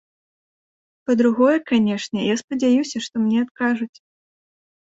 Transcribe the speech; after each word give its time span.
Па-другое, 1.11 1.57
канешне, 1.71 2.19
я 2.33 2.39
спадзяюся, 2.43 2.97
што 3.09 3.15
мне 3.27 3.39
адкажуць. 3.47 3.93